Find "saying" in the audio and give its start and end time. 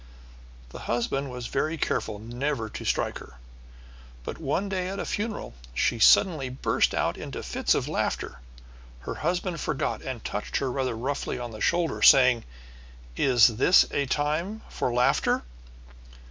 12.01-12.45